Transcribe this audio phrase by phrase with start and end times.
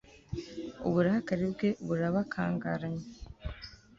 [0.87, 3.05] ubukare bwe burabakangaranya